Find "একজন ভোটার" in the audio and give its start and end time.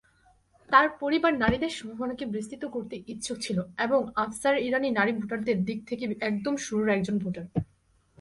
6.89-7.45